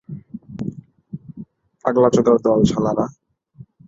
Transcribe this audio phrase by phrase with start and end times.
[1.85, 3.05] পাগলাচোদার দল, শালারা।